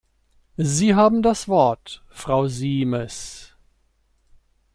Sie 0.57 0.95
haben 0.95 1.21
das 1.21 1.47
Wort, 1.47 2.03
Frau 2.09 2.47
Siimes. 2.47 3.55